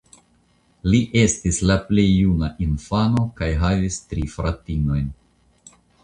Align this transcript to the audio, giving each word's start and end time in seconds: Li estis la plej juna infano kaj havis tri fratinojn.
Li 0.91 0.99
estis 1.23 1.57
la 1.71 1.73
plej 1.89 2.05
juna 2.05 2.49
infano 2.67 3.25
kaj 3.41 3.49
havis 3.65 3.99
tri 4.13 4.23
fratinojn. 4.37 5.13